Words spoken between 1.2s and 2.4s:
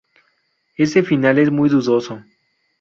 es muy dudoso.